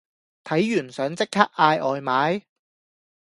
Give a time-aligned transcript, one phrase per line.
[0.45, 2.41] 睇完想即刻嗌外賣？